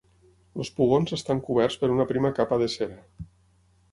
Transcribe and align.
Els 0.61 0.71
pugons 0.77 1.13
estan 1.17 1.41
coberts 1.49 1.77
per 1.83 1.91
una 1.97 2.07
prima 2.13 2.33
capa 2.39 2.59
de 2.63 2.71
cera. 2.79 3.27